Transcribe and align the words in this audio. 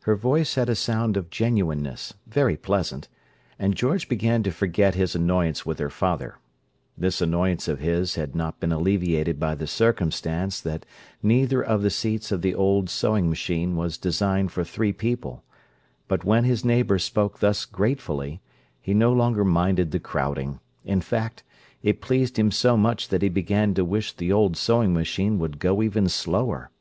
Her 0.00 0.16
voice 0.16 0.56
had 0.56 0.68
a 0.68 0.74
sound 0.74 1.16
of 1.16 1.30
genuineness, 1.30 2.14
very 2.26 2.56
pleasant; 2.56 3.06
and 3.60 3.76
George 3.76 4.08
began 4.08 4.42
to 4.42 4.50
forget 4.50 4.96
his 4.96 5.14
annoyance 5.14 5.64
with 5.64 5.78
her 5.78 5.88
father. 5.88 6.38
This 6.98 7.20
annoyance 7.20 7.68
of 7.68 7.78
his 7.78 8.16
had 8.16 8.34
not 8.34 8.58
been 8.58 8.72
alleviated 8.72 9.38
by 9.38 9.54
the 9.54 9.68
circumstance 9.68 10.60
that 10.62 10.84
neither 11.22 11.62
of 11.62 11.82
the 11.82 11.90
seats 11.90 12.32
of 12.32 12.42
the 12.42 12.56
old 12.56 12.90
sewing 12.90 13.30
machine 13.30 13.76
was 13.76 13.98
designed 13.98 14.50
for 14.50 14.64
three 14.64 14.92
people, 14.92 15.44
but 16.08 16.24
when 16.24 16.42
his 16.42 16.64
neighbour 16.64 16.98
spoke 16.98 17.38
thus 17.38 17.66
gratefully, 17.66 18.40
he 18.80 18.94
no 18.94 19.12
longer 19.12 19.44
minded 19.44 19.92
the 19.92 20.00
crowding—in 20.00 21.00
fact, 21.00 21.44
it 21.84 22.00
pleased 22.02 22.36
him 22.36 22.50
so 22.50 22.76
much 22.76 23.10
that 23.10 23.22
he 23.22 23.28
began 23.28 23.74
to 23.74 23.84
wish 23.84 24.12
the 24.12 24.32
old 24.32 24.56
sewing 24.56 24.92
machine 24.92 25.38
would 25.38 25.60
go 25.60 25.84
even 25.84 26.08
slower. 26.08 26.72